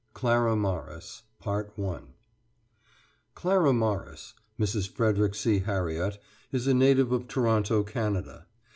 CLARA 0.15 0.55
MORRIS 0.55 1.21
[Clara 1.43 3.69
Morris, 3.77 4.33
Mrs. 4.59 4.89
Frederick 4.89 5.35
C. 5.35 5.59
Harriott, 5.59 6.17
is 6.51 6.65
a 6.65 6.73
native 6.73 7.11
of 7.11 7.27
Toronto, 7.27 7.83
Canada. 7.83 8.47